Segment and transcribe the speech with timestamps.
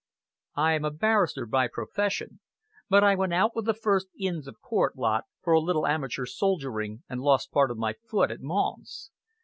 [0.55, 2.39] "I am a barrister by profession,
[2.89, 6.25] but I went out with the first Inns of Court lot for a little amateur
[6.25, 9.11] soldiering and lost part of my foot at Mons.